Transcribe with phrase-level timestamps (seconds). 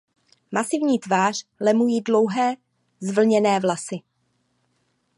[0.51, 2.55] Masivní tvář lemují dlouhé
[2.99, 3.99] zvlněné vlasy.